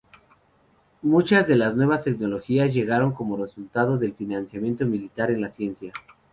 Muchas 1.03 1.45
de 1.47 1.55
las 1.55 1.75
nuevas 1.75 2.03
tecnologías 2.05 2.73
llegaron 2.73 3.11
como 3.13 3.37
resultado 3.37 3.99
del 3.99 4.15
financiamiento 4.15 4.83
militar 4.87 5.29
en 5.29 5.41
la 5.41 5.49
ciencia. 5.51 5.93